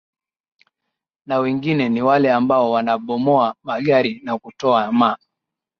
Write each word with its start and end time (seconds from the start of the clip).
na 1.25 1.39
wengine 1.39 1.89
ni 1.89 2.01
wale 2.01 2.31
ambao 2.31 2.71
wanabomoa 2.71 3.55
magari 3.63 4.21
na 4.23 4.37
kutoa 4.37 4.91
ma 4.91 5.17